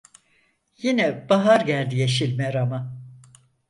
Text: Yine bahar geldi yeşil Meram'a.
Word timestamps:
Yine 0.77 1.29
bahar 1.29 1.61
geldi 1.61 1.95
yeşil 1.95 2.37
Meram'a. 2.37 2.97